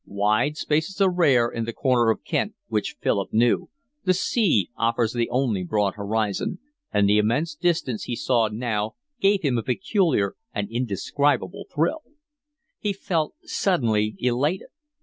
[0.07, 3.69] Wide spaces are rare in the corner of Kent which Philip knew,
[4.03, 6.57] the sea offers the only broad horizon,
[6.91, 12.01] and the immense distance he saw now gave him a peculiar, an indescribable thrill.
[12.79, 14.69] He felt suddenly elated.